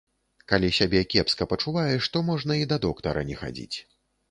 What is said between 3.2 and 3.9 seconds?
не хадзіць.